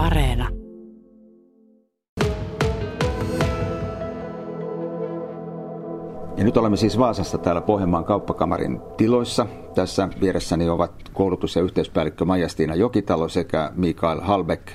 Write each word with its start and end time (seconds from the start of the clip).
Areena. 0.00 0.48
Ja 6.36 6.44
nyt 6.44 6.56
olemme 6.56 6.76
siis 6.76 6.98
Vaasassa 6.98 7.38
täällä 7.38 7.60
Pohjanmaan 7.60 8.04
kauppakamarin 8.04 8.80
tiloissa. 8.96 9.46
Tässä 9.74 10.08
vieressäni 10.20 10.68
ovat 10.68 10.92
koulutus- 11.12 11.56
ja 11.56 11.62
yhteispäällikkö 11.62 12.24
Maija-Stiina 12.24 12.74
Jokitalo 12.74 13.28
sekä 13.28 13.72
Mikael 13.74 14.20
Halbeck, 14.20 14.68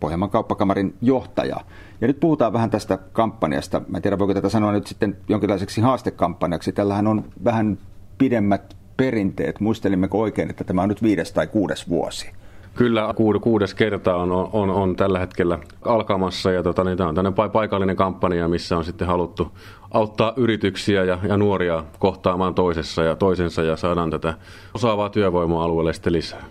Pohjanmaan 0.00 0.30
kauppakamarin 0.30 0.94
johtaja. 1.02 1.56
Ja 2.00 2.06
nyt 2.06 2.20
puhutaan 2.20 2.52
vähän 2.52 2.70
tästä 2.70 2.96
kampanjasta. 2.96 3.82
Mä 3.88 3.98
en 3.98 4.02
tiedä, 4.02 4.18
voiko 4.18 4.34
tätä 4.34 4.48
sanoa 4.48 4.72
nyt 4.72 4.86
sitten 4.86 5.16
jonkinlaiseksi 5.28 5.80
haastekampanjaksi. 5.80 6.72
Tällähän 6.72 7.06
on 7.06 7.24
vähän 7.44 7.78
pidemmät 8.18 8.76
perinteet. 8.96 9.60
Muistelimmeko 9.60 10.20
oikein, 10.20 10.50
että 10.50 10.64
tämä 10.64 10.82
on 10.82 10.88
nyt 10.88 11.02
viides 11.02 11.32
tai 11.32 11.46
kuudes 11.46 11.88
vuosi? 11.88 12.35
Kyllä 12.76 13.14
kuudes 13.40 13.74
kerta 13.74 14.16
on, 14.16 14.32
on, 14.32 14.70
on 14.70 14.96
tällä 14.96 15.18
hetkellä 15.18 15.58
alkamassa 15.84 16.50
ja 16.50 16.62
tota, 16.62 16.84
niin 16.84 16.98
tämä 16.98 17.08
on 17.08 17.14
tämmöinen 17.14 17.50
paikallinen 17.50 17.96
kampanja, 17.96 18.48
missä 18.48 18.76
on 18.76 18.84
sitten 18.84 19.08
haluttu 19.08 19.52
auttaa 19.90 20.32
yrityksiä 20.36 21.04
ja, 21.04 21.18
ja 21.28 21.36
nuoria 21.36 21.84
kohtaamaan 21.98 22.54
toisessa 22.54 23.02
ja 23.02 23.16
toisensa 23.16 23.62
ja 23.62 23.76
saadaan 23.76 24.10
tätä 24.10 24.34
osaavaa 24.74 25.08
työvoimaa 25.08 25.64
alueelle 25.64 25.92
sitten 25.92 26.12
lisää. 26.12 26.44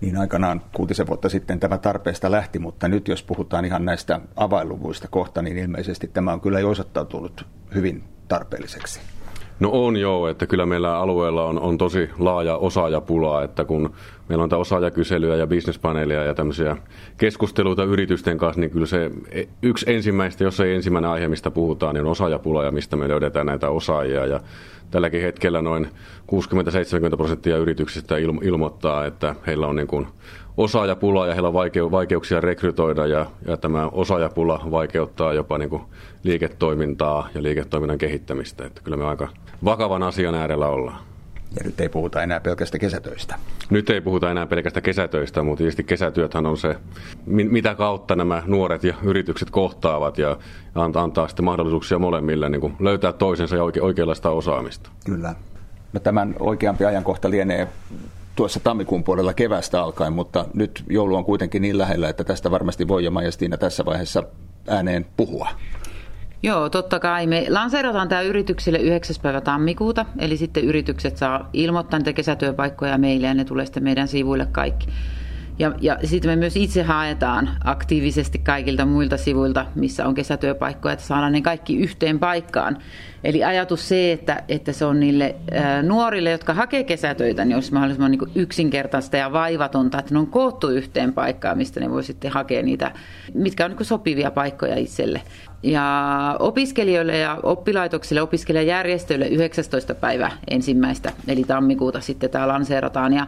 Niin 0.00 0.16
aikanaan 0.16 0.62
kuutisen 0.72 1.06
vuotta 1.06 1.28
sitten 1.28 1.60
tämä 1.60 1.78
tarpeesta 1.78 2.30
lähti, 2.30 2.58
mutta 2.58 2.88
nyt 2.88 3.08
jos 3.08 3.22
puhutaan 3.22 3.64
ihan 3.64 3.84
näistä 3.84 4.20
avainluvuista 4.36 5.08
kohta, 5.08 5.42
niin 5.42 5.58
ilmeisesti 5.58 6.08
tämä 6.08 6.32
on 6.32 6.40
kyllä 6.40 6.60
jo 6.60 6.70
osoittautunut 6.70 7.46
hyvin 7.74 8.04
tarpeelliseksi. 8.28 9.00
No 9.60 9.70
on 9.72 9.96
joo, 9.96 10.28
että 10.28 10.46
kyllä 10.46 10.66
meillä 10.66 10.98
alueella 10.98 11.44
on, 11.44 11.60
on 11.60 11.78
tosi 11.78 12.10
laaja 12.18 12.56
osaajapula, 12.56 13.42
että 13.42 13.64
kun 13.64 13.94
meillä 14.28 14.42
on 14.42 14.48
tämä 14.48 14.60
osaajakyselyä 14.60 15.36
ja 15.36 15.46
bisnespaneelia 15.46 16.24
ja 16.24 16.34
tämmöisiä 16.34 16.76
keskusteluita 17.16 17.84
yritysten 17.84 18.38
kanssa, 18.38 18.60
niin 18.60 18.70
kyllä 18.70 18.86
se 18.86 19.10
yksi 19.62 19.92
ensimmäistä, 19.92 20.44
jos 20.44 20.60
ei 20.60 20.74
ensimmäinen 20.74 21.10
aihe, 21.10 21.28
mistä 21.28 21.50
puhutaan, 21.50 21.94
niin 21.94 22.04
on 22.04 22.10
osaajapula 22.10 22.64
ja 22.64 22.70
mistä 22.70 22.96
me 22.96 23.08
löydetään 23.08 23.46
näitä 23.46 23.70
osaajia. 23.70 24.26
Ja 24.26 24.40
tälläkin 24.90 25.22
hetkellä 25.22 25.62
noin 25.62 25.88
60-70 27.14 27.16
prosenttia 27.16 27.56
yrityksistä 27.56 28.14
ilmoittaa, 28.42 29.06
että 29.06 29.34
heillä 29.46 29.66
on 29.66 29.76
niin 29.76 29.88
kuin 29.88 30.06
osaajapula 30.60 31.26
ja 31.26 31.34
heillä 31.34 31.48
on 31.48 31.90
vaikeuksia 31.90 32.40
rekrytoida 32.40 33.06
ja, 33.06 33.26
ja 33.46 33.56
tämä 33.56 33.86
osaajapula 33.86 34.60
vaikeuttaa 34.70 35.32
jopa 35.32 35.58
niin 35.58 35.70
kuin 35.70 35.82
liiketoimintaa 36.22 37.28
ja 37.34 37.42
liiketoiminnan 37.42 37.98
kehittämistä. 37.98 38.66
Että 38.66 38.80
kyllä 38.84 38.96
me 38.96 39.04
aika 39.04 39.28
vakavan 39.64 40.02
asian 40.02 40.34
äärellä 40.34 40.66
ollaan. 40.66 41.00
Ja 41.56 41.64
nyt 41.64 41.80
ei 41.80 41.88
puhuta 41.88 42.22
enää 42.22 42.40
pelkästä 42.40 42.78
kesätöistä. 42.78 43.34
Nyt 43.70 43.90
ei 43.90 44.00
puhuta 44.00 44.30
enää 44.30 44.46
pelkästä 44.46 44.80
kesätöistä, 44.80 45.42
mutta 45.42 45.58
tietysti 45.58 45.84
kesätyöthän 45.84 46.46
on 46.46 46.56
se, 46.56 46.76
mitä 47.26 47.74
kautta 47.74 48.16
nämä 48.16 48.42
nuoret 48.46 48.84
ja 48.84 48.94
yritykset 49.02 49.50
kohtaavat 49.50 50.18
ja 50.18 50.36
antaa, 50.74 51.02
antaa 51.02 51.28
sitten 51.28 51.44
mahdollisuuksia 51.44 51.98
molemmille 51.98 52.48
niin 52.48 52.60
kuin 52.60 52.76
löytää 52.80 53.12
toisensa 53.12 53.56
ja 53.56 53.64
oike, 53.64 53.82
oikeanlaista 53.82 54.30
osaamista. 54.30 54.90
Kyllä. 55.06 55.34
No 55.92 56.00
tämän 56.00 56.34
oikeampi 56.40 56.84
ajankohta 56.84 57.30
lienee 57.30 57.68
tuossa 58.36 58.60
tammikuun 58.60 59.04
puolella 59.04 59.34
kevästä 59.34 59.82
alkaen, 59.82 60.12
mutta 60.12 60.46
nyt 60.54 60.84
joulu 60.90 61.14
on 61.16 61.24
kuitenkin 61.24 61.62
niin 61.62 61.78
lähellä, 61.78 62.08
että 62.08 62.24
tästä 62.24 62.50
varmasti 62.50 62.88
voi 62.88 63.04
jo 63.04 63.10
Maija 63.10 63.30
tässä 63.58 63.84
vaiheessa 63.84 64.22
ääneen 64.68 65.06
puhua. 65.16 65.48
Joo, 66.42 66.68
totta 66.68 67.00
kai. 67.00 67.26
Me 67.26 67.46
lanseerataan 67.48 68.08
tämä 68.08 68.20
yrityksille 68.20 68.78
9. 68.78 69.16
päivä 69.22 69.40
tammikuuta, 69.40 70.06
eli 70.18 70.36
sitten 70.36 70.64
yritykset 70.64 71.16
saa 71.16 71.50
ilmoittaa 71.52 71.98
niitä 71.98 72.12
kesätyöpaikkoja 72.12 72.98
meille 72.98 73.26
ja 73.26 73.34
ne 73.34 73.44
tulee 73.44 73.66
sitten 73.66 73.82
meidän 73.84 74.08
sivuille 74.08 74.46
kaikki. 74.52 74.86
Ja, 75.60 75.72
ja 75.80 75.98
sitten 76.04 76.30
me 76.30 76.36
myös 76.36 76.56
itse 76.56 76.82
haetaan 76.82 77.50
aktiivisesti 77.64 78.38
kaikilta 78.38 78.86
muilta 78.86 79.16
sivuilta, 79.16 79.66
missä 79.74 80.06
on 80.06 80.14
kesätyöpaikkoja, 80.14 80.92
että 80.92 81.04
saadaan 81.04 81.32
ne 81.32 81.40
kaikki 81.40 81.76
yhteen 81.76 82.18
paikkaan. 82.18 82.78
Eli 83.24 83.44
ajatus 83.44 83.88
se, 83.88 84.12
että, 84.12 84.42
että 84.48 84.72
se 84.72 84.84
on 84.84 85.00
niille 85.00 85.36
ää, 85.52 85.82
nuorille, 85.82 86.30
jotka 86.30 86.54
hakee 86.54 86.84
kesätöitä, 86.84 87.44
niin 87.44 87.54
olisi 87.54 87.72
mahdollisimman 87.72 88.10
niin 88.10 88.30
yksinkertaista 88.34 89.16
ja 89.16 89.32
vaivatonta, 89.32 89.98
että 89.98 90.14
ne 90.14 90.20
on 90.20 90.26
koottu 90.26 90.68
yhteen 90.68 91.12
paikkaan, 91.12 91.58
mistä 91.58 91.80
ne 91.80 91.90
voi 91.90 92.04
sitten 92.04 92.30
hakea 92.30 92.62
niitä, 92.62 92.92
mitkä 93.34 93.64
on 93.64 93.70
niin 93.70 93.84
sopivia 93.84 94.30
paikkoja 94.30 94.76
itselle. 94.76 95.22
Ja 95.62 96.36
opiskelijoille 96.38 97.18
ja 97.18 97.38
oppilaitoksille, 97.42 98.22
opiskelijajärjestöille 98.22 99.28
19. 99.28 99.94
päivä 99.94 100.30
ensimmäistä, 100.50 101.12
eli 101.28 101.44
tammikuuta 101.44 102.00
sitten 102.00 102.30
tämä 102.30 102.48
lanseerataan. 102.48 103.12
Ja 103.12 103.26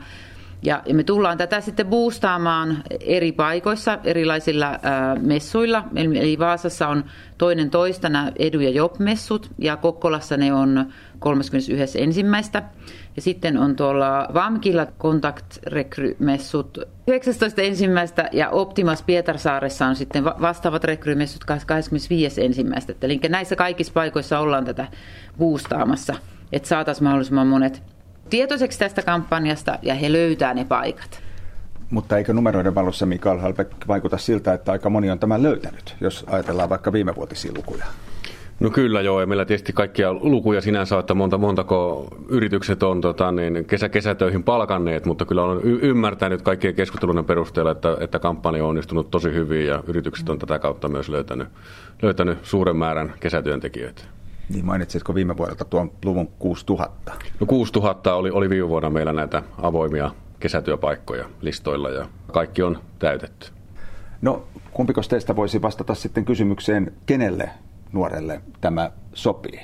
ja, 0.63 0.83
me 0.93 1.05
tullaan 1.05 1.39
tätä 1.39 1.61
sitten 1.61 1.87
boostaamaan 1.87 2.83
eri 3.01 3.33
paikoissa, 3.33 3.99
erilaisilla 4.05 4.79
ää, 4.83 5.15
messuilla. 5.15 5.85
Eli 5.97 6.39
Vaasassa 6.39 6.89
on 6.89 7.05
toinen 7.39 7.71
toista 7.71 8.09
nämä 8.09 8.33
Edu- 8.39 8.61
ja 8.61 8.71
Job-messut, 8.71 9.51
ja 9.59 9.77
Kokkolassa 9.77 10.37
ne 10.37 10.53
on 10.53 10.93
31. 11.19 12.03
ensimmäistä. 12.03 12.63
Ja 13.17 13.23
sitten 13.23 13.59
on 13.59 13.77
tuolla 13.77 14.29
Vamkilla 14.35 14.87
Contact 14.87 15.57
Rekry-messut 15.67 16.79
19. 17.07 17.63
ensimmäistä, 17.63 18.29
ja 18.33 18.51
Optimas 18.51 19.03
Pietarsaaressa 19.03 19.87
on 19.87 19.97
sitten 19.97 20.25
vastaavat 20.25 20.85
rekrymessut 20.85 21.45
25. 21.45 22.45
ensimmäistä. 22.45 22.95
Eli 23.03 23.21
näissä 23.29 23.57
kaikissa 23.57 23.93
paikoissa 23.93 24.39
ollaan 24.39 24.65
tätä 24.65 24.87
boostaamassa, 25.39 26.15
että 26.53 26.69
saataisiin 26.69 27.05
mahdollisimman 27.05 27.47
monet 27.47 27.83
tietoiseksi 28.33 28.79
tästä 28.79 29.03
kampanjasta 29.03 29.79
ja 29.83 29.95
he 29.95 30.13
löytää 30.13 30.55
ne 30.55 30.65
paikat. 30.65 31.23
Mutta 31.91 32.19
eikö 32.19 32.33
numeroiden 32.33 32.75
valossa 32.75 33.07
Mikael 33.07 33.39
Halbeck 33.39 33.89
vaikuta 33.89 34.19
siltä, 34.19 34.53
että 34.53 34.73
aika 34.73 34.91
moni 34.91 35.11
on 35.11 35.19
tämän 35.19 35.43
löytänyt, 35.43 35.97
jos 36.01 36.25
ajatellaan 36.27 36.69
vaikka 36.69 36.93
viimevuotisia 36.93 37.53
lukuja? 37.57 37.85
No 38.61 38.71
kyllä 38.71 39.01
joo, 39.01 39.21
ja 39.21 39.27
meillä 39.27 39.45
tietysti 39.45 39.73
kaikkia 39.73 40.13
lukuja 40.15 40.61
sinänsä, 40.61 40.99
että 40.99 41.15
monta, 41.15 41.39
montako 41.39 42.07
yritykset 42.29 42.83
on 42.83 43.01
tota, 43.01 43.33
niin 43.33 43.65
kesä, 43.65 43.89
kesätöihin 43.89 44.43
palkanneet, 44.43 45.05
mutta 45.07 45.25
kyllä 45.25 45.45
on 45.45 45.61
y- 45.65 45.79
ymmärtänyt 45.83 46.43
kaikkien 46.43 46.75
keskustelujen 46.75 47.25
perusteella, 47.25 47.71
että, 47.71 47.97
että 48.01 48.19
kampanja 48.19 48.65
on 48.65 48.69
onnistunut 48.69 49.11
tosi 49.11 49.33
hyvin 49.33 49.67
ja 49.67 49.83
yritykset 49.87 50.29
on 50.29 50.39
tätä 50.39 50.59
kautta 50.59 50.89
myös 50.89 51.09
löytänyt, 51.09 51.49
löytänyt 52.03 52.39
suuren 52.43 52.77
määrän 52.77 53.15
kesätyöntekijöitä. 53.21 54.03
Niin 54.49 54.67
mainitsitko 54.67 55.15
viime 55.15 55.37
vuodelta 55.37 55.65
tuon 55.65 55.93
luvun 56.05 56.29
6000? 56.39 57.13
No 57.41 57.47
6000 57.47 58.15
oli, 58.15 58.31
oli 58.31 58.51
viime 58.51 58.69
vuonna 58.69 58.91
meillä 58.91 59.13
näitä 59.13 59.43
avoimia 59.63 60.11
kesätyöpaikkoja 60.41 61.29
listoilla 61.41 61.91
ja 61.91 62.09
kaikki 62.33 62.63
on 62.63 62.79
täytetty. 62.99 63.51
No 64.23 64.45
kumpiko 64.73 65.01
teistä 65.09 65.37
voisi 65.37 65.63
vastata 65.63 65.95
sitten 65.95 66.25
kysymykseen, 66.25 66.93
kenelle 67.07 67.51
nuorelle 67.93 68.41
tämä 68.61 68.91
sopii? 69.15 69.61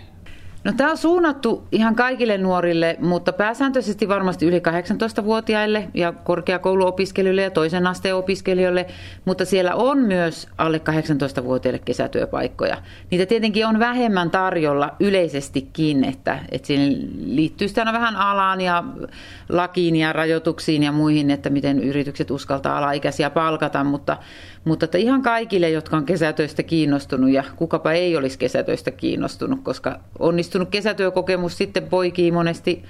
No 0.65 0.73
tämä 0.77 0.91
on 0.91 0.97
suunnattu 0.97 1.65
ihan 1.73 1.95
kaikille 1.95 2.39
nuorille, 2.39 2.97
mutta 3.01 3.33
pääsääntöisesti 3.33 4.09
varmasti 4.09 4.47
yli 4.47 4.59
18-vuotiaille 4.59 5.89
ja 5.95 6.13
korkeakouluopiskelijoille 6.13 7.43
ja 7.43 7.51
toisen 7.51 7.87
asteen 7.87 8.17
opiskelijoille, 8.17 8.87
mutta 9.25 9.45
siellä 9.45 9.75
on 9.75 9.99
myös 9.99 10.49
alle 10.59 10.81
18-vuotiaille 11.41 11.79
kesätyöpaikkoja. 11.85 12.77
Niitä 13.11 13.27
tietenkin 13.27 13.67
on 13.67 13.79
vähemmän 13.79 14.31
tarjolla 14.31 14.97
yleisestikin, 15.01 16.05
että, 16.05 16.39
että 16.51 16.67
siihen 16.67 17.09
liittyy 17.25 17.69
sitä 17.69 17.85
vähän 17.85 18.17
alaan 18.17 18.61
ja 18.61 18.85
lakiin 19.49 19.97
ja 19.97 20.13
rajoituksiin 20.13 20.83
ja 20.83 20.93
muihin, 20.93 21.31
että 21.31 21.51
miten 21.51 21.81
yritykset 21.81 22.31
uskaltaa 22.31 22.79
alaikäisiä 22.79 23.31
palkata, 23.31 23.85
mutta, 23.85 24.17
mutta 24.65 24.85
että 24.85 24.99
ihan 24.99 25.23
kaikille, 25.23 25.71
jotka 25.71 25.97
on 25.97 26.05
kesätöistä 26.05 26.63
kiinnostunut 26.63 27.31
ja 27.31 27.45
kukapa 27.57 27.93
ei 27.93 28.17
olisi 28.17 28.39
kesätöistä 28.39 28.91
kiinnostunut, 28.91 29.61
koska 29.63 30.01
onnistunut 30.49 30.69
kesätyökokemus 30.71 31.59
sitten 31.59 31.83
poikii 31.83 32.33
monesti 32.33 32.85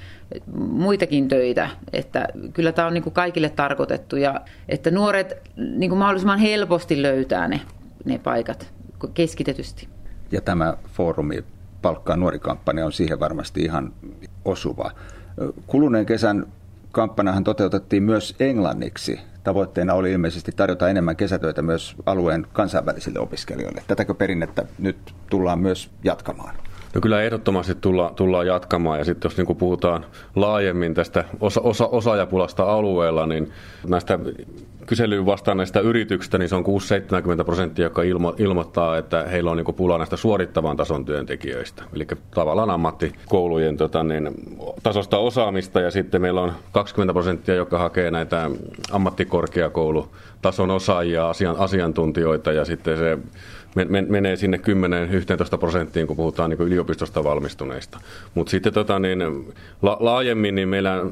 muitakin 0.56 1.28
töitä. 1.28 1.68
Että 1.92 2.28
kyllä 2.52 2.72
tämä 2.72 2.88
on 2.88 2.94
niin 2.94 3.02
kuin 3.02 3.14
kaikille 3.14 3.48
tarkoitettu 3.48 4.16
ja 4.16 4.40
että 4.68 4.90
nuoret 4.90 5.36
niin 5.56 5.90
kuin 5.90 5.98
mahdollisimman 5.98 6.38
helposti 6.38 7.02
löytää 7.02 7.48
ne, 7.48 7.60
ne 8.04 8.18
paikat 8.18 8.72
keskitetysti. 9.14 9.88
Ja 10.32 10.40
tämä 10.40 10.74
foorumi 10.92 11.44
palkkaa 11.82 12.16
nuorikampanja 12.16 12.86
on 12.86 12.92
siihen 12.92 13.20
varmasti 13.20 13.60
ihan 13.60 13.92
osuva. 14.44 14.90
Kuluneen 15.66 16.06
kesän 16.06 16.46
kampanjahan 16.92 17.44
toteutettiin 17.44 18.02
myös 18.02 18.34
englanniksi. 18.40 19.20
Tavoitteena 19.44 19.94
oli 19.94 20.12
ilmeisesti 20.12 20.52
tarjota 20.52 20.88
enemmän 20.88 21.16
kesätöitä 21.16 21.62
myös 21.62 21.96
alueen 22.06 22.46
kansainvälisille 22.52 23.18
opiskelijoille. 23.18 23.82
Tätäkö 23.86 24.14
perinnettä 24.14 24.64
nyt 24.78 25.14
tullaan 25.30 25.58
myös 25.58 25.90
jatkamaan? 26.04 26.67
No 26.94 27.00
kyllä 27.00 27.22
ehdottomasti 27.22 27.74
tulla, 27.74 28.12
tullaan 28.16 28.46
jatkamaan. 28.46 28.98
Ja 28.98 29.04
sitten 29.04 29.28
jos 29.28 29.36
niin 29.36 29.56
puhutaan 29.56 30.06
laajemmin 30.36 30.94
tästä 30.94 31.24
osa, 31.40 31.60
osa, 31.60 31.86
osaajapulasta 31.86 32.64
alueella, 32.64 33.26
niin 33.26 33.52
näistä 33.86 34.18
kyselyyn 34.88 35.26
vastanneista 35.26 35.80
yrityksistä, 35.80 36.38
niin 36.38 36.48
se 36.48 36.54
on 36.54 36.64
6-70 37.40 37.44
prosenttia, 37.44 37.84
joka 37.84 38.02
ilmo, 38.02 38.34
ilmoittaa, 38.38 38.98
että 38.98 39.22
heillä 39.22 39.50
on 39.50 39.56
niin 39.56 39.74
pula 39.74 39.98
näistä 39.98 40.16
suorittavan 40.16 40.76
tason 40.76 41.04
työntekijöistä. 41.04 41.82
Eli 41.92 42.06
tavallaan 42.34 42.70
ammattikoulujen 42.70 43.76
tota, 43.76 44.02
niin, 44.02 44.30
tasosta 44.82 45.18
osaamista 45.18 45.80
ja 45.80 45.90
sitten 45.90 46.20
meillä 46.22 46.40
on 46.40 46.52
20 46.72 47.12
prosenttia, 47.12 47.54
joka 47.54 47.78
hakee 47.78 48.10
näitä 48.10 48.50
ammattikorkeakoulutason 48.90 50.70
osaajia, 50.70 51.28
asian, 51.28 51.56
asiantuntijoita 51.56 52.52
ja 52.52 52.64
sitten 52.64 52.98
se 52.98 53.18
menee 54.08 54.36
sinne 54.36 54.60
10-11 55.54 55.58
prosenttiin, 55.58 56.06
kun 56.06 56.16
puhutaan 56.16 56.50
niin 56.50 56.60
yliopistosta 56.60 57.24
valmistuneista. 57.24 58.00
Mutta 58.34 58.50
sitten 58.50 58.72
tota, 58.72 58.98
niin, 58.98 59.18
la, 59.82 59.96
laajemmin 60.00 60.54
niin 60.54 60.68
meillä 60.68 61.04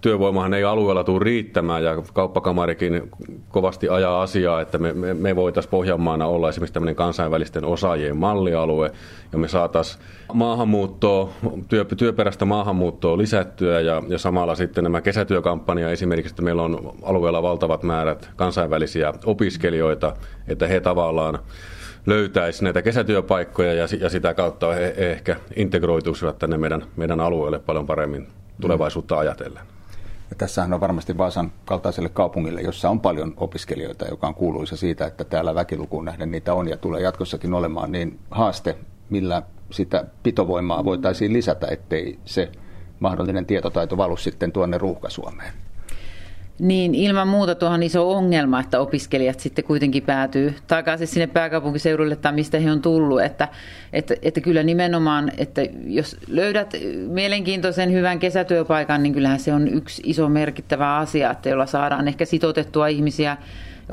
työvoimahan 0.00 0.54
ei 0.54 0.64
alueella 0.64 1.04
tule 1.04 1.24
riittämään 1.24 1.84
ja 1.84 2.02
kauppakamarikin 2.12 3.10
kovasti 3.48 3.88
ajaa 3.88 4.22
asiaa, 4.22 4.60
että 4.60 4.78
me, 4.78 4.92
me, 4.92 5.14
me 5.14 5.36
voitaisiin 5.36 5.70
Pohjanmaana 5.70 6.26
olla 6.26 6.48
esimerkiksi 6.48 6.74
tämmöinen 6.74 6.94
kansainvälisten 6.94 7.64
osaajien 7.64 8.16
mallialue 8.16 8.92
ja 9.32 9.38
me 9.38 9.48
saataisiin 9.48 10.02
maahanmuuttoa, 10.32 11.32
työ, 11.68 11.84
työperäistä 11.84 12.44
maahanmuuttoa 12.44 13.18
lisättyä 13.18 13.80
ja, 13.80 14.02
ja 14.08 14.18
samalla 14.18 14.54
sitten 14.54 14.84
nämä 14.84 15.00
kesätyökampanja 15.00 15.90
esimerkiksi, 15.90 16.32
että 16.32 16.42
meillä 16.42 16.62
on 16.62 16.94
alueella 17.02 17.42
valtavat 17.42 17.82
määrät 17.82 18.30
kansainvälisiä 18.36 19.12
opiskelijoita, 19.24 20.16
että 20.48 20.66
he 20.66 20.80
tavallaan 20.80 21.38
löytäisi 22.06 22.64
näitä 22.64 22.82
kesätyöpaikkoja 22.82 23.74
ja, 23.74 23.86
ja 24.00 24.08
sitä 24.08 24.34
kautta 24.34 24.72
he, 24.72 24.94
he 24.98 25.12
ehkä 25.12 25.36
integroituisivat 25.56 26.38
tänne 26.38 26.58
meidän, 26.58 26.84
meidän 26.96 27.20
alueelle 27.20 27.58
paljon 27.58 27.86
paremmin 27.86 28.28
tulevaisuutta 28.60 29.18
ajatellen. 29.18 29.62
Ja 30.32 30.36
tässähän 30.36 30.72
on 30.72 30.80
varmasti 30.80 31.18
Vaasan 31.18 31.52
kaltaiselle 31.64 32.08
kaupungille, 32.08 32.60
jossa 32.60 32.90
on 32.90 33.00
paljon 33.00 33.34
opiskelijoita, 33.36 34.08
joka 34.08 34.26
on 34.26 34.34
kuuluisa 34.34 34.76
siitä, 34.76 35.06
että 35.06 35.24
täällä 35.24 35.54
väkilukuun 35.54 36.04
nähden 36.04 36.30
niitä 36.30 36.54
on 36.54 36.68
ja 36.68 36.76
tulee 36.76 37.02
jatkossakin 37.02 37.54
olemaan, 37.54 37.92
niin 37.92 38.18
haaste, 38.30 38.76
millä 39.10 39.42
sitä 39.70 40.04
pitovoimaa 40.22 40.84
voitaisiin 40.84 41.32
lisätä, 41.32 41.66
ettei 41.70 42.18
se 42.24 42.52
mahdollinen 43.00 43.46
tietotaito 43.46 43.96
valu 43.96 44.16
sitten 44.16 44.52
tuonne 44.52 44.78
ruuhkasuomeen. 44.78 45.52
Niin 46.62 46.94
ilman 46.94 47.28
muuta 47.28 47.54
tuohon 47.54 47.82
iso 47.82 48.10
ongelma, 48.10 48.60
että 48.60 48.80
opiskelijat 48.80 49.40
sitten 49.40 49.64
kuitenkin 49.64 50.02
päätyy 50.02 50.54
takaisin 50.66 51.06
sinne 51.06 51.26
pääkaupunkiseudulle 51.26 52.16
tai 52.16 52.32
mistä 52.32 52.58
he 52.58 52.70
on 52.70 52.82
tullut. 52.82 53.22
Että, 53.22 53.48
että, 53.92 54.14
että 54.22 54.40
kyllä 54.40 54.62
nimenomaan, 54.62 55.32
että 55.38 55.62
jos 55.86 56.16
löydät 56.28 56.74
mielenkiintoisen 57.08 57.92
hyvän 57.92 58.18
kesätyöpaikan, 58.18 59.02
niin 59.02 59.12
kyllähän 59.12 59.40
se 59.40 59.54
on 59.54 59.68
yksi 59.68 60.02
iso 60.04 60.28
merkittävä 60.28 60.96
asia, 60.96 61.30
että 61.30 61.48
jolla 61.48 61.66
saadaan 61.66 62.08
ehkä 62.08 62.24
sitoutettua 62.24 62.86
ihmisiä 62.86 63.36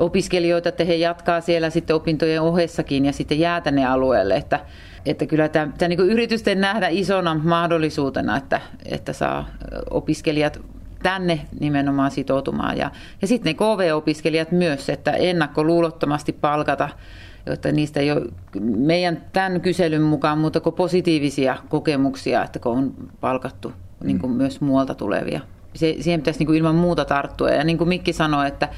opiskelijoita, 0.00 0.68
että 0.68 0.84
he 0.84 0.94
jatkaa 0.94 1.40
siellä 1.40 1.70
sitten 1.70 1.96
opintojen 1.96 2.42
ohessakin 2.42 3.04
ja 3.04 3.12
sitten 3.12 3.38
jää 3.38 3.60
tänne 3.60 3.86
alueelle. 3.86 4.34
Että, 4.36 4.60
että 5.06 5.26
kyllä 5.26 5.48
tämä, 5.48 5.72
tämä 5.78 5.88
niin 5.88 6.00
yritysten 6.00 6.60
nähdä 6.60 6.88
isona 6.88 7.34
mahdollisuutena, 7.34 8.36
että, 8.36 8.60
että 8.84 9.12
saa 9.12 9.48
opiskelijat 9.90 10.60
tänne 11.02 11.40
nimenomaan 11.60 12.10
sitoutumaan. 12.10 12.78
Ja, 12.78 12.90
ja 13.22 13.28
sitten 13.28 13.50
ne 13.50 13.54
KV-opiskelijat 13.54 14.52
myös, 14.52 14.88
että 14.88 15.10
ennakkoluulottomasti 15.10 16.32
palkata, 16.32 16.88
jotta 17.46 17.72
niistä 17.72 18.00
ei 18.00 18.12
ole 18.12 18.22
meidän 18.60 19.22
tämän 19.32 19.60
kyselyn 19.60 20.02
mukaan 20.02 20.38
muuta 20.38 20.60
kuin 20.60 20.74
positiivisia 20.74 21.56
kokemuksia, 21.68 22.44
että 22.44 22.58
kun 22.58 22.78
on 22.78 22.94
palkattu 23.20 23.72
niin 24.04 24.18
kuin 24.18 24.30
mm. 24.32 24.36
myös 24.36 24.60
muualta 24.60 24.94
tulevia. 24.94 25.40
Se, 25.74 25.96
siihen 26.00 26.20
pitäisi 26.20 26.38
niin 26.38 26.46
kuin 26.46 26.58
ilman 26.58 26.74
muuta 26.74 27.04
tarttua. 27.04 27.50
Ja 27.50 27.64
niin 27.64 27.78
kuin 27.78 27.88
Mikki 27.88 28.12
sanoi, 28.12 28.48
että 28.48 28.68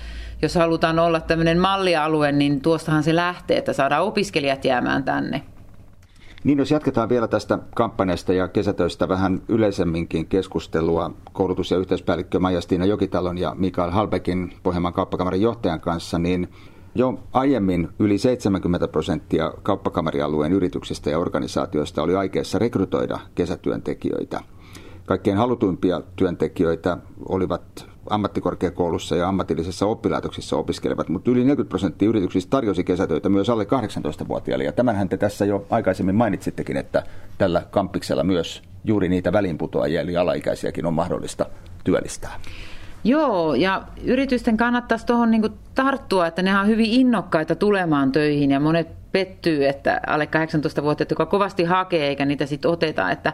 jos 0.43 0.55
halutaan 0.55 0.99
olla 0.99 1.21
tämmöinen 1.21 1.59
mallialue, 1.59 2.33
niin 2.33 2.61
tuostahan 2.61 3.03
se 3.03 3.17
lähtee, 3.17 3.59
että 3.59 3.73
saadaan 3.73 4.05
opiskelijat 4.05 4.65
jäämään 4.65 5.05
tänne. 5.05 5.43
Niin, 6.45 6.59
jos 6.59 6.71
jatketaan 6.71 7.09
vielä 7.09 7.29
tästä 7.29 7.59
kampanjasta 7.75 8.33
ja 8.33 8.49
kesätöistä 8.49 9.09
vähän 9.09 9.43
yleisemminkin 9.49 10.27
keskustelua 10.27 11.11
koulutus- 11.33 11.71
ja 11.71 11.79
yhteispäällikkö 11.79 12.41
Maija-Stiina 12.41 12.85
Jokitalon 12.85 13.39
ja 13.39 13.55
Mikael 13.59 13.91
Halbekin 13.91 14.53
Pohjanmaan 14.63 14.95
kauppakamarin 14.95 15.43
johtajan 15.43 15.81
kanssa, 15.81 16.19
niin 16.19 16.49
jo 16.95 17.19
aiemmin 17.33 17.89
yli 17.99 18.19
70 18.19 18.89
prosenttia 18.89 19.53
kauppakamarialueen 19.63 20.53
yrityksistä 20.53 21.11
ja 21.11 21.19
organisaatioista 21.19 22.03
oli 22.03 22.17
aikeessa 22.17 22.59
rekrytoida 22.59 23.19
kesätyöntekijöitä. 23.35 24.41
Kaikkein 25.07 25.37
halutuimpia 25.37 26.01
työntekijöitä 26.17 26.99
olivat 27.29 27.92
ammattikorkeakoulussa 28.11 29.17
ja 29.17 29.29
ammatillisessa 29.29 29.87
oppilaitoksissa 29.87 30.57
opiskelevat, 30.57 31.09
mutta 31.09 31.31
yli 31.31 31.45
40 31.45 31.69
prosenttia 31.69 32.09
yrityksistä 32.09 32.51
tarjosi 32.51 32.85
kesätöitä 32.85 33.29
myös 33.29 33.51
alle 33.51 33.65
18-vuotiaille. 33.65 34.65
Ja 34.65 34.73
tämänhän 34.73 35.09
te 35.09 35.17
tässä 35.17 35.45
jo 35.45 35.67
aikaisemmin 35.71 36.15
mainitsittekin, 36.15 36.77
että 36.77 37.03
tällä 37.39 37.63
kampiksella 37.71 38.25
myös 38.25 38.63
juuri 38.85 39.09
niitä 39.09 39.33
välinputoajia 39.33 40.01
eli 40.01 40.17
alaikäisiäkin 40.17 40.87
on 40.87 40.95
mahdollista 40.95 41.47
työllistää. 41.85 42.41
Joo, 43.05 43.55
ja 43.55 43.83
yritysten 44.05 44.57
kannattaisi 44.57 45.07
tuohon 45.07 45.31
niinku 45.31 45.49
tarttua, 45.75 46.27
että 46.27 46.43
ne 46.43 46.59
on 46.59 46.67
hyvin 46.67 46.91
innokkaita 46.91 47.55
tulemaan 47.55 48.13
töihin 48.13 48.51
ja 48.51 48.61
monet 48.61 48.89
pettyy, 49.13 49.67
että 49.67 50.01
alle 50.07 50.29
18-vuotiaat, 50.79 51.11
joka 51.11 51.27
kovasti 51.27 51.65
hakee 51.65 52.09
eikä 52.09 52.25
niitä 52.25 52.47
sitten 52.47 52.71
oteta, 52.71 53.11
että 53.11 53.33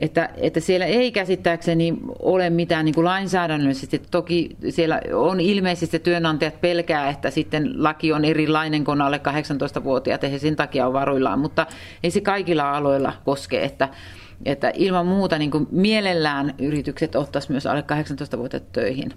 että, 0.00 0.28
että 0.36 0.60
siellä 0.60 0.86
ei 0.86 1.12
käsittääkseni 1.12 1.96
ole 2.18 2.50
mitään 2.50 2.84
niin 2.84 2.94
kuin 2.94 3.04
lainsäädännöllisesti. 3.04 4.02
Toki 4.10 4.56
siellä 4.68 5.00
on 5.14 5.40
ilmeisesti 5.40 5.98
työnantajat 5.98 6.60
pelkää, 6.60 7.08
että 7.08 7.30
sitten 7.30 7.82
laki 7.82 8.12
on 8.12 8.24
erilainen 8.24 8.84
kuin 8.84 9.00
alle 9.00 9.20
18-vuotiaat 9.78 10.22
ja 10.22 10.28
he 10.28 10.38
sen 10.38 10.56
takia 10.56 10.86
on 10.86 10.92
varuillaan, 10.92 11.38
mutta 11.38 11.66
ei 12.02 12.10
se 12.10 12.20
kaikilla 12.20 12.76
aloilla 12.76 13.12
koske, 13.24 13.64
että, 13.64 13.88
että 14.44 14.72
ilman 14.74 15.06
muuta 15.06 15.38
niin 15.38 15.50
kuin 15.50 15.66
mielellään 15.70 16.54
yritykset 16.58 17.16
ottaisivat 17.16 17.50
myös 17.50 17.66
alle 17.66 17.84
18-vuotiaat 18.34 18.72
töihin. 18.72 19.12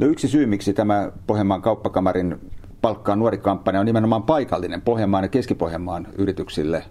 No 0.00 0.06
yksi 0.06 0.28
syy, 0.28 0.46
miksi 0.46 0.72
tämä 0.72 1.12
Pohjanmaan 1.26 1.62
kauppakamarin 1.62 2.40
palkkaa 2.86 3.16
nuori 3.16 3.38
kampanja 3.38 3.80
on 3.80 3.86
nimenomaan 3.86 4.22
paikallinen 4.22 4.82
Pohjanmaan 4.82 5.24
ja 5.24 5.28
Keski-Pohjanmaan 5.28 6.06
yrityksille 6.18 6.84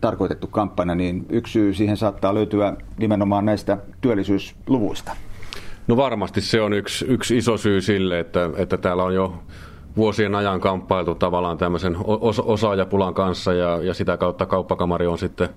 tarkoitettu 0.00 0.46
kampanja, 0.46 0.94
niin 0.94 1.26
yksi 1.28 1.52
syy 1.52 1.74
siihen 1.74 1.96
saattaa 1.96 2.34
löytyä 2.34 2.76
nimenomaan 2.98 3.44
näistä 3.44 3.78
työllisyysluvuista. 4.00 5.12
No 5.86 5.96
varmasti 5.96 6.40
se 6.40 6.60
on 6.60 6.72
yksi, 6.72 7.04
yksi 7.08 7.36
iso 7.36 7.56
syy 7.56 7.80
sille, 7.80 8.18
että, 8.18 8.50
että 8.56 8.76
täällä 8.76 9.04
on 9.04 9.14
jo 9.14 9.34
vuosien 9.96 10.34
ajan 10.34 10.60
kamppailtu 10.60 11.14
tavallaan 11.14 11.58
tämmöisen 11.58 11.96
osaajapulan 12.44 13.14
kanssa 13.14 13.52
ja, 13.52 13.78
ja 13.82 13.94
sitä 13.94 14.16
kautta 14.16 14.46
kauppakamari 14.46 15.06
on 15.06 15.18
sitten 15.18 15.48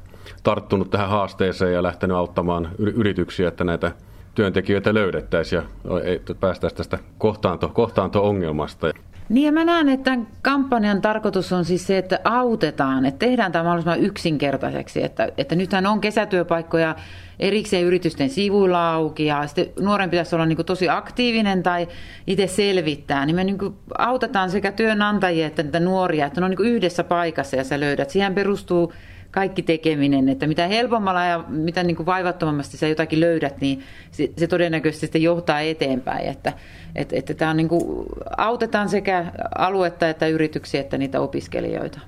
tarttunut 0.44 0.90
tähän 0.90 1.10
haasteeseen 1.10 1.74
ja 1.74 1.84
lähtenyt 1.84 2.18
auttamaan 2.18 2.70
yrityksiä, 2.78 3.48
että 3.48 3.64
näitä 3.64 3.92
työntekijöitä 4.36 4.94
löydettäisiin 4.94 5.62
ja 5.62 6.36
päästäisiin 6.40 6.78
tästä 6.78 7.00
kohtaanto, 7.18 7.70
kohtaanto-ongelmasta. 7.70 8.93
Niin 9.30 9.46
ja 9.46 9.52
mä 9.52 9.66
näen, 9.66 9.90
että 9.90 10.04
tämän 10.04 10.28
kampanjan 10.42 11.02
tarkoitus 11.02 11.54
on 11.54 11.66
siis 11.66 11.88
se, 11.88 11.98
että 11.98 12.20
autetaan, 12.24 13.06
että 13.06 13.26
tehdään 13.26 13.52
tämä 13.52 13.64
mahdollisimman 13.64 14.00
yksinkertaiseksi, 14.00 15.04
että, 15.04 15.30
että 15.38 15.56
nythän 15.56 15.86
on 15.86 16.02
kesätyöpaikkoja 16.02 16.96
erikseen 17.40 17.84
yritysten 17.84 18.30
sivuilla 18.30 18.94
auki 18.94 19.26
ja 19.26 19.48
sitten 19.48 19.66
nuoren 19.80 20.10
pitäisi 20.10 20.36
olla 20.36 20.46
niin 20.46 20.66
tosi 20.66 20.90
aktiivinen 20.90 21.64
tai 21.64 21.88
itse 22.28 22.48
selvittää, 22.48 23.26
niin 23.26 23.36
me 23.36 23.44
niin 23.44 23.58
autetaan 23.98 24.50
sekä 24.50 24.72
työnantajia 24.72 25.48
että 25.48 25.64
niitä 25.64 25.80
nuoria, 25.80 26.26
että 26.26 26.42
ne 26.42 26.46
on 26.46 26.52
niin 26.52 26.68
yhdessä 26.68 27.04
paikassa 27.04 27.56
ja 27.56 27.64
sä 27.64 27.80
löydät. 27.80 28.10
Siihen 28.10 28.36
perustuu 28.36 28.94
kaikki 29.34 29.62
tekeminen, 29.62 30.30
että 30.30 30.48
mitä 30.48 30.68
helpommalla 30.68 31.26
ja 31.26 31.44
mitä 31.48 31.84
niin 31.84 31.96
kuin 31.96 32.06
vaivattomammasti 32.06 32.78
sä 32.78 32.88
jotakin 32.88 33.20
löydät, 33.20 33.62
niin 33.62 33.84
se, 34.12 34.30
se 34.38 34.48
todennäköisesti 34.48 35.06
sitten 35.06 35.22
johtaa 35.22 35.62
eteenpäin. 35.62 36.28
Että, 36.28 36.54
että, 36.96 37.16
että 37.16 37.34
tämä 37.34 37.52
on 37.52 37.58
niin 37.58 37.70
kuin, 37.70 38.06
autetaan 38.38 38.90
sekä 38.90 39.26
aluetta 39.58 40.10
että 40.10 40.28
yrityksiä 40.28 40.82
että 40.82 40.98
niitä 40.98 41.22
opiskelijoita. 41.22 42.00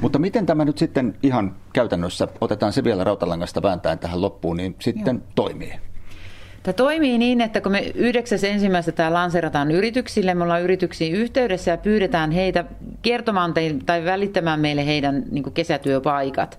Mutta 0.00 0.18
miten 0.18 0.46
tämä 0.46 0.64
nyt 0.64 0.78
sitten 0.78 1.14
ihan 1.22 1.56
käytännössä, 1.72 2.28
otetaan 2.40 2.72
se 2.72 2.84
vielä 2.84 3.04
rautalangasta 3.04 3.62
vääntäen 3.62 3.98
tähän 3.98 4.20
loppuun, 4.20 4.56
niin 4.56 4.76
sitten 4.80 5.16
Joo. 5.16 5.26
toimii? 5.34 5.72
Tämä 6.62 6.72
toimii 6.72 7.18
niin, 7.18 7.40
että 7.40 7.60
kun 7.60 7.72
me 7.72 7.80
yhdeksäs 7.94 8.44
ensimmäistä 8.44 8.92
tämä 8.92 9.12
lanserataan 9.12 9.70
yrityksille, 9.70 10.34
me 10.34 10.44
ollaan 10.44 10.62
yrityksiin 10.62 11.14
yhteydessä 11.14 11.70
ja 11.70 11.76
pyydetään 11.76 12.30
heitä 12.30 12.64
kertomaan 13.02 13.54
tai 13.86 14.04
välittämään 14.04 14.60
meille 14.60 14.86
heidän 14.86 15.24
niin 15.30 15.52
kesätyöpaikat. 15.52 16.58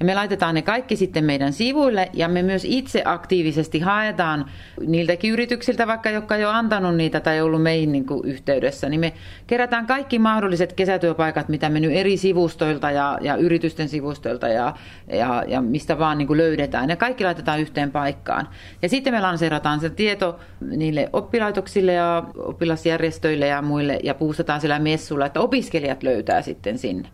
Ja 0.00 0.06
me 0.06 0.14
laitetaan 0.14 0.54
ne 0.54 0.62
kaikki 0.62 0.96
sitten 0.96 1.24
meidän 1.24 1.52
sivuille 1.52 2.10
ja 2.12 2.28
me 2.28 2.42
myös 2.42 2.64
itse 2.64 3.02
aktiivisesti 3.04 3.80
haetaan 3.80 4.44
niiltäkin 4.86 5.32
yrityksiltä, 5.32 5.86
vaikka 5.86 6.10
jotka 6.10 6.36
jo 6.36 6.50
antanut 6.50 6.96
niitä 6.96 7.20
tai 7.20 7.40
ollut 7.40 7.62
meihin 7.62 7.92
niin 7.92 8.06
kuin 8.06 8.28
yhteydessä, 8.28 8.88
niin 8.88 9.00
me 9.00 9.12
kerätään 9.46 9.86
kaikki 9.86 10.18
mahdolliset 10.18 10.72
kesätyöpaikat, 10.72 11.48
mitä 11.48 11.68
me 11.68 11.80
nyt 11.80 11.92
eri 11.94 12.16
sivustoilta 12.16 12.90
ja, 12.90 13.18
ja 13.20 13.36
yritysten 13.36 13.88
sivustoilta 13.88 14.48
ja, 14.48 14.74
ja, 15.08 15.44
ja 15.48 15.60
mistä 15.62 15.98
vaan 15.98 16.18
niin 16.18 16.26
kuin 16.28 16.36
löydetään. 16.36 16.90
Ja 16.90 16.96
kaikki 16.96 17.24
laitetaan 17.24 17.60
yhteen 17.60 17.90
paikkaan. 17.90 18.48
Ja 18.82 18.88
sitten 18.88 19.14
me 19.14 19.20
lanseerataan 19.20 19.80
se 19.80 19.90
tieto 19.90 20.38
niille 20.60 21.10
oppilaitoksille 21.12 21.92
ja 21.92 22.24
oppilasjärjestöille 22.36 23.46
ja 23.46 23.62
muille 23.62 23.98
ja 24.02 24.14
puustataan 24.14 24.60
siellä 24.60 24.78
messulla, 24.78 25.26
että 25.26 25.40
opiskelijat 25.40 26.02
löytää 26.02 26.42
sitten 26.42 26.78
sinne. 26.78 27.08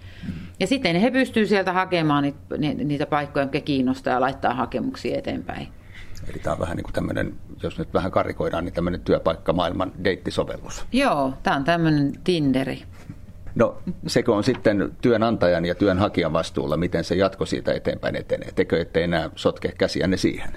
Ja 0.61 0.67
sitten 0.67 0.97
he 0.97 1.11
pystyvät 1.11 1.49
sieltä 1.49 1.73
hakemaan 1.73 2.33
niitä 2.85 3.07
paikkoja, 3.07 3.43
jotka 3.45 3.61
kiinnostaa 3.61 4.14
ja 4.14 4.21
laittaa 4.21 4.55
hakemuksia 4.55 5.19
eteenpäin. 5.19 5.69
Eli 6.29 6.38
tämä 6.38 6.55
on 6.55 6.61
vähän 6.61 6.76
niin 6.76 6.85
kuin 6.85 6.95
tämmöinen, 6.95 7.35
jos 7.62 7.79
nyt 7.79 7.95
vähän 7.95 8.11
karikoidaan, 8.11 8.64
niin 8.64 8.73
tämmöinen 8.73 9.00
työpaikka 9.00 9.52
maailman 9.52 9.93
deittisovellus. 10.05 10.85
Joo, 10.93 11.33
tämä 11.43 11.57
on 11.57 11.64
tämmöinen 11.64 12.12
Tinderi. 12.25 12.83
No 13.55 13.79
sekö 14.07 14.33
on 14.33 14.45
sitten 14.45 14.93
työnantajan 15.00 15.64
ja 15.64 15.75
työnhakijan 15.75 16.33
vastuulla, 16.33 16.76
miten 16.76 17.05
se 17.05 17.14
jatko 17.14 17.47
siitä 17.47 17.73
eteenpäin 17.73 18.17
etenee? 18.17 18.52
Tekö 18.52 18.81
ettei 18.81 19.02
enää 19.02 19.31
sotke 19.37 19.73
käsiänne 19.79 20.17
siihen? 20.17 20.50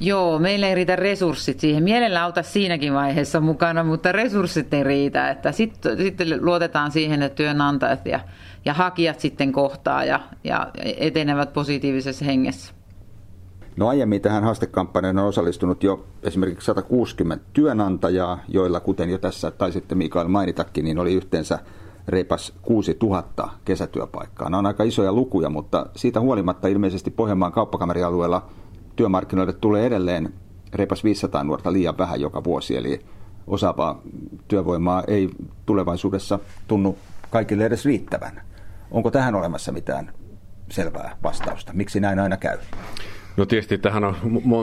Joo, 0.00 0.38
meillä 0.38 0.68
ei 0.68 0.74
riitä 0.74 0.96
resurssit 0.96 1.60
siihen. 1.60 1.82
Mielellä 1.82 2.24
auta 2.24 2.42
siinäkin 2.42 2.94
vaiheessa 2.94 3.40
mukana, 3.40 3.84
mutta 3.84 4.12
resurssit 4.12 4.74
ei 4.74 4.84
riitä. 4.84 5.30
Että 5.30 5.52
sitten, 5.52 5.98
sitten 5.98 6.44
luotetaan 6.44 6.92
siihen, 6.92 7.22
että 7.22 7.36
työnantajat 7.36 8.06
ja, 8.06 8.20
ja 8.64 8.74
hakijat 8.74 9.20
sitten 9.20 9.52
kohtaa 9.52 10.04
ja, 10.04 10.20
ja 10.44 10.70
etenevät 10.98 11.52
positiivisessa 11.52 12.24
hengessä. 12.24 12.72
No 13.76 13.88
aiemmin 13.88 14.20
tähän 14.20 14.44
haastekampanjaan 14.44 15.18
on 15.18 15.26
osallistunut 15.26 15.82
jo 15.82 16.06
esimerkiksi 16.22 16.66
160 16.66 17.44
työnantajaa, 17.52 18.38
joilla 18.48 18.80
kuten 18.80 19.10
jo 19.10 19.18
tässä 19.18 19.50
taisitte 19.50 19.94
Mikael 19.94 20.28
mainitakin, 20.28 20.84
niin 20.84 20.98
oli 20.98 21.14
yhteensä 21.14 21.58
reipas 22.08 22.52
6000 22.62 23.48
kesätyöpaikkaa. 23.64 24.50
Nämä 24.50 24.58
on 24.58 24.66
aika 24.66 24.84
isoja 24.84 25.12
lukuja, 25.12 25.50
mutta 25.50 25.86
siitä 25.96 26.20
huolimatta 26.20 26.68
ilmeisesti 26.68 27.10
Pohjanmaan 27.10 27.52
kauppakamerialueella 27.52 28.46
työmarkkinoille 28.98 29.52
tulee 29.52 29.86
edelleen 29.86 30.32
reipas 30.74 31.04
500 31.04 31.44
nuorta 31.44 31.72
liian 31.72 31.98
vähän 31.98 32.20
joka 32.20 32.44
vuosi, 32.44 32.76
eli 32.76 33.00
osaavaa 33.46 34.00
työvoimaa 34.48 35.02
ei 35.06 35.30
tulevaisuudessa 35.66 36.38
tunnu 36.68 36.98
kaikille 37.30 37.66
edes 37.66 37.84
riittävän. 37.84 38.40
Onko 38.90 39.10
tähän 39.10 39.34
olemassa 39.34 39.72
mitään 39.72 40.12
selvää 40.70 41.16
vastausta? 41.22 41.72
Miksi 41.72 42.00
näin 42.00 42.18
aina 42.18 42.36
käy? 42.36 42.58
No 43.36 43.46
tietysti 43.46 43.78
tähän 43.78 44.04
on 44.04 44.16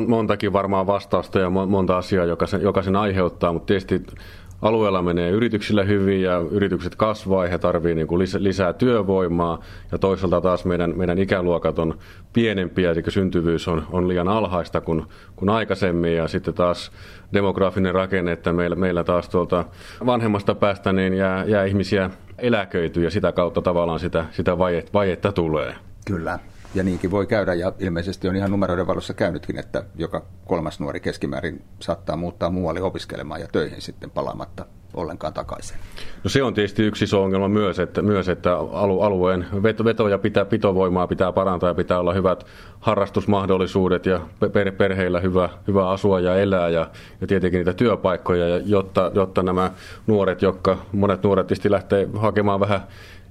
montakin 0.08 0.54
varmaan 0.54 0.88
vastausta 0.88 1.40
ja 1.40 1.50
monta 1.50 1.98
asiaa, 1.98 2.26
joka 2.26 2.48
sen, 2.48 2.62
joka 2.62 2.84
sen 2.84 2.96
aiheuttaa, 2.96 3.54
mutta 3.54 3.66
tietysti 3.66 4.06
alueella 4.62 5.02
menee 5.02 5.32
yrityksillä 5.32 5.84
hyvin 5.84 6.22
ja 6.22 6.38
yritykset 6.52 6.96
kasvaa 6.96 7.44
ja 7.44 7.50
he 7.50 7.58
tarvitsevat 7.58 8.10
niin 8.10 8.44
lisää, 8.44 8.74
työvoimaa. 8.74 9.60
Ja 9.92 9.98
toisaalta 9.98 10.42
taas 10.42 10.66
meidän, 10.66 10.94
meidän 10.98 11.18
ikäluokat 11.18 11.80
on 11.80 11.98
pienempiä, 12.34 12.92
eli 12.92 13.04
syntyvyys 13.08 13.68
on, 13.68 13.88
on 13.92 14.08
liian 14.08 14.28
alhaista 14.28 14.82
kuin, 14.82 15.04
kuin 15.36 15.50
aikaisemmin. 15.50 16.16
Ja 16.16 16.28
sitten 16.28 16.54
taas 16.54 16.92
demografinen 17.34 17.94
rakenne, 17.94 18.32
että 18.32 18.54
meillä, 18.54 18.76
meillä 18.76 19.04
taas 19.04 19.30
tuolta 19.30 19.66
vanhemmasta 20.06 20.56
päästä 20.56 20.94
niin 20.94 21.14
jää, 21.14 21.46
jää 21.46 21.66
ihmisiä 21.66 22.10
eläköityy 22.38 23.04
ja 23.04 23.12
sitä 23.12 23.32
kautta 23.32 23.62
tavallaan 23.62 24.00
sitä, 24.00 24.26
sitä 24.32 24.58
vajetta 24.94 25.32
tulee. 25.32 25.76
Kyllä. 26.08 26.40
Ja 26.76 26.84
niinkin 26.84 27.12
voi 27.12 27.28
käydä, 27.28 27.54
ja 27.54 27.74
ilmeisesti 27.80 28.28
on 28.28 28.36
ihan 28.36 28.52
numeroiden 28.52 28.88
valossa 28.88 29.14
käynytkin, 29.14 29.60
että 29.60 29.84
joka 29.96 30.26
kolmas 30.46 30.80
nuori 30.80 31.00
keskimäärin 31.00 31.62
saattaa 31.80 32.16
muuttaa 32.16 32.50
muualle 32.50 32.82
opiskelemaan 32.82 33.42
ja 33.42 33.48
töihin 33.52 33.82
sitten 33.82 34.12
palaamatta 34.12 34.66
ollenkaan 34.94 35.34
takaisin. 35.34 35.78
No 36.24 36.30
se 36.30 36.44
on 36.44 36.54
tietysti 36.54 36.84
yksi 36.84 37.04
iso 37.04 37.24
ongelma 37.24 37.48
myös, 37.48 37.80
että, 37.80 38.02
myös, 38.02 38.30
että 38.30 38.58
alueen 39.00 39.46
veto 39.64 40.08
ja 40.08 40.18
pitää, 40.18 40.46
pitovoimaa 40.46 41.08
pitää 41.08 41.32
parantaa 41.32 41.70
ja 41.70 41.74
pitää 41.74 42.00
olla 42.00 42.14
hyvät 42.14 42.46
harrastusmahdollisuudet 42.80 44.06
ja 44.06 44.20
perheillä 44.78 45.20
hyvä, 45.20 45.50
hyvä 45.68 45.90
asua 45.90 46.20
ja 46.20 46.36
elää 46.36 46.70
ja, 46.70 46.90
ja 47.22 47.28
tietenkin 47.28 47.58
niitä 47.58 47.74
työpaikkoja, 47.74 48.58
jotta, 48.58 49.12
jotta 49.14 49.44
nämä 49.44 49.72
nuoret, 50.08 50.42
jotka 50.42 50.78
monet 50.92 51.24
nuoret 51.24 51.48
tietysti 51.48 51.72
lähtee 51.72 52.08
hakemaan 52.18 52.60
vähän 52.60 52.82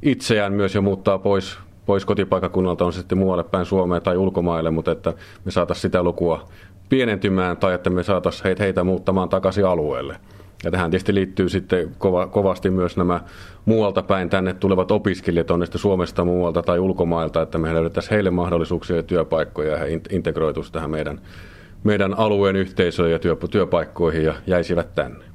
itseään 0.03 0.53
myös 0.53 0.75
ja 0.75 0.81
muuttaa 0.81 1.19
pois, 1.19 1.59
pois 1.87 2.05
kotipaikakunnalta 2.05 2.85
on 2.85 2.93
se 2.93 2.99
sitten 2.99 3.19
muualle 3.19 3.45
päin 3.45 3.67
Suomeen 3.67 4.03
tai 4.03 4.17
ulkomaille, 4.17 4.71
mutta 4.71 4.93
että 4.93 5.13
me 5.45 5.51
saataisiin 5.51 5.83
sitä 5.83 6.03
lukua 6.03 6.49
pienentymään 6.89 7.57
tai 7.57 7.75
että 7.75 7.91
me 7.91 8.03
saataisiin 8.03 8.57
heitä, 8.59 8.85
muuttamaan 8.85 9.29
takaisin 9.29 9.67
alueelle. 9.67 10.17
Ja 10.65 10.71
tähän 10.71 10.91
tietysti 10.91 11.15
liittyy 11.15 11.49
sitten 11.49 11.91
kova, 11.99 12.27
kovasti 12.27 12.71
myös 12.71 12.97
nämä 12.97 13.21
muualta 13.65 14.03
päin 14.03 14.31
tänne 14.31 14.55
tulevat 14.55 14.91
opiskelijat, 14.91 15.51
on 15.51 15.63
sitten 15.63 15.81
Suomesta 15.81 16.25
muualta 16.25 16.63
tai 16.63 16.79
ulkomailta, 16.79 17.43
että 17.43 17.59
me 17.59 17.75
löydettäisiin 17.75 18.11
heille 18.11 18.31
mahdollisuuksia 18.31 18.97
ja 18.97 19.03
työpaikkoja 19.03 19.73
ja 19.73 19.79
he 19.79 20.01
integroituisivat 20.11 20.73
tähän 20.73 20.91
meidän, 20.91 21.21
meidän 21.85 22.19
alueen 22.19 22.57
yhteisöön 22.57 23.11
ja 23.11 23.19
työ, 23.19 23.37
työpaikkoihin 23.51 24.25
ja 24.25 24.35
jäisivät 24.47 24.95
tänne. 24.95 25.34